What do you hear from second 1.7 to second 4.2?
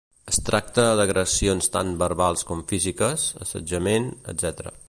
tant verbals com físiques, assetjament,